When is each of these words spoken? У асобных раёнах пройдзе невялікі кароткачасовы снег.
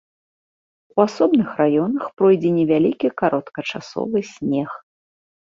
У 0.95 1.03
асобных 1.07 1.47
раёнах 1.61 2.05
пройдзе 2.21 2.51
невялікі 2.57 3.13
кароткачасовы 3.23 4.19
снег. 4.33 4.69